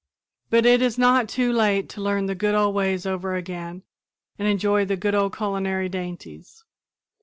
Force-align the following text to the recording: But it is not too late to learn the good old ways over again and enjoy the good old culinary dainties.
But 0.49 0.65
it 0.65 0.81
is 0.81 0.97
not 0.97 1.29
too 1.29 1.53
late 1.53 1.87
to 1.89 2.01
learn 2.01 2.25
the 2.25 2.33
good 2.33 2.55
old 2.55 2.73
ways 2.73 3.05
over 3.05 3.35
again 3.35 3.83
and 4.39 4.47
enjoy 4.47 4.83
the 4.83 4.97
good 4.97 5.13
old 5.13 5.37
culinary 5.37 5.89
dainties. 5.89 6.63